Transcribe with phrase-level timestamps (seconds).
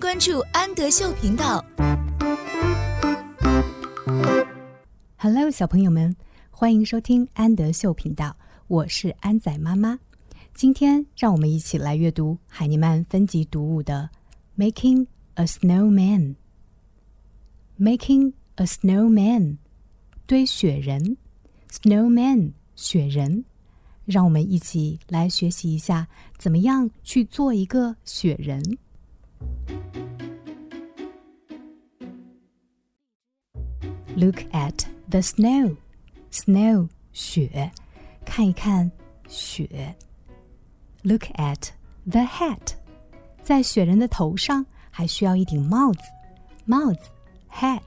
[0.00, 1.62] 关注安德秀频道。
[5.18, 6.16] Hello，小朋友们，
[6.50, 8.34] 欢迎收听安德秀频道，
[8.66, 9.98] 我是安仔妈妈。
[10.54, 14.08] 今天让我们一起来阅读海尼曼分级读物的
[14.58, 16.34] 《Making a Snowman》。
[17.78, 19.58] Making a Snowman，
[20.26, 21.18] 堆雪人
[21.70, 23.44] ，Snowman，雪人。
[24.06, 26.08] 让我们一起来学习一下，
[26.38, 28.78] 怎么样去做一个雪人。
[34.15, 35.75] Look at the snow,
[36.31, 37.71] snow 雪，
[38.25, 38.91] 看一看
[39.27, 39.95] 雪。
[41.03, 41.69] Look at
[42.09, 42.73] the hat，
[43.41, 45.99] 在雪人的头上还需要一顶帽子，
[46.65, 47.09] 帽子
[47.51, 47.81] hat，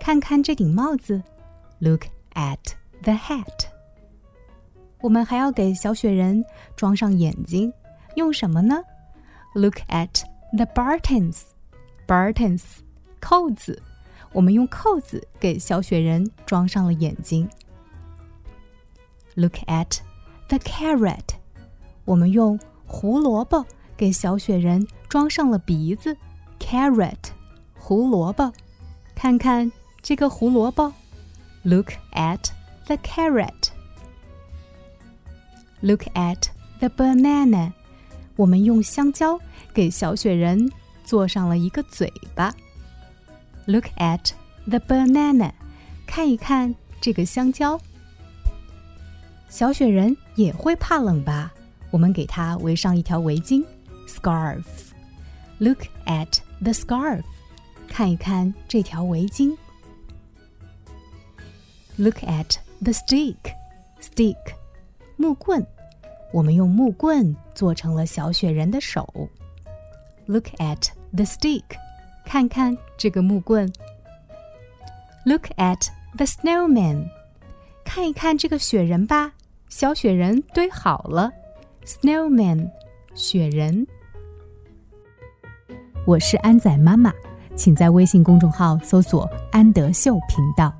[0.00, 1.22] 看看这顶帽子。
[1.80, 2.04] Look
[2.34, 3.66] at the hat。
[5.00, 6.44] 我们还要给小雪人
[6.76, 7.72] 装上眼睛，
[8.14, 8.80] 用什么呢？
[9.54, 10.22] Look at
[10.56, 11.42] the buttons,
[12.06, 12.62] buttons，
[13.20, 13.82] 扣子。
[14.33, 17.49] 我们用扣子给小雪人装上了眼睛。
[19.35, 19.99] Look at
[20.47, 21.35] the carrot，
[22.05, 26.17] 我们用胡萝卜给小雪人装上了鼻子。
[26.59, 27.17] Carrot，
[27.77, 28.51] 胡萝卜。
[29.15, 30.93] 看看这个胡萝卜。
[31.63, 32.49] Look at
[32.85, 33.69] the carrot。
[35.81, 36.47] Look at
[36.79, 37.73] the banana，
[38.35, 39.39] 我们用香蕉
[39.73, 40.71] 给小雪人
[41.03, 42.53] 做上了一个嘴巴。
[43.66, 44.32] Look at
[44.66, 45.52] the banana，
[46.06, 47.80] 看一看这个香蕉。
[49.48, 51.52] 小雪人也会怕冷吧？
[51.90, 53.64] 我们给它围上一条围巾，
[54.08, 57.22] scarf。Look at the scarf，
[57.86, 59.56] 看一看这条围巾。
[61.96, 64.36] Look at the stick，stick。
[65.16, 65.64] 木棍，
[66.32, 69.28] 我们用木棍做成了小雪人的手。
[70.26, 71.62] Look at the stick，
[72.27, 73.71] 看看这个木棍。
[75.25, 77.07] Look at the snowman，
[77.85, 79.31] 看一看这个雪人吧，
[79.69, 81.31] 小雪人堆好了。
[81.85, 82.69] Snowman，
[83.15, 83.87] 雪人。
[86.05, 87.13] 我是安仔妈妈，
[87.55, 90.73] 请在微信公众号搜索“安德秀频道”。